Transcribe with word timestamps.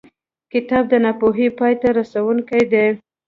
کتاب 0.53 0.83
د 0.89 0.93
ناپوهۍ 1.03 1.47
پای 1.59 1.73
ته 1.81 1.87
رسوونکی 1.97 2.63
دی. 2.71 2.85